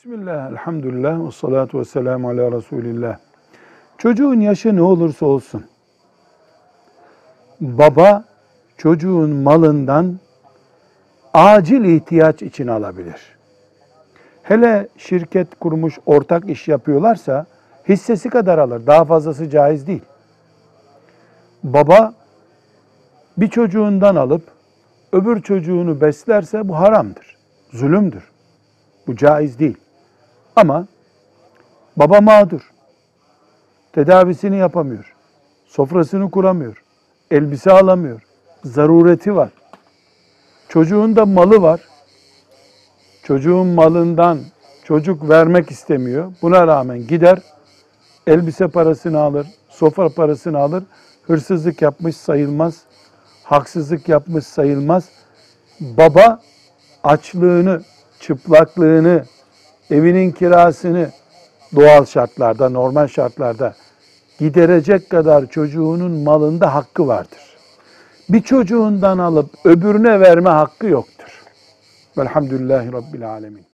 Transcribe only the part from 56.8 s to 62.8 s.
açlığını, çıplaklığını, evinin kirasını doğal şartlarda,